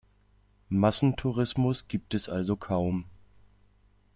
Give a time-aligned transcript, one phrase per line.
[0.71, 3.05] Massentourismus gibt es also kaum.